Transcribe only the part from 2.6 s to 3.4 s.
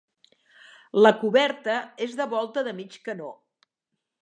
de mig canó.